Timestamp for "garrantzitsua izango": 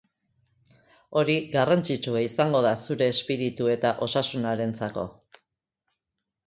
1.51-2.63